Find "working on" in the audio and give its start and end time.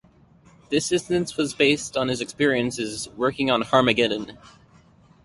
3.09-3.61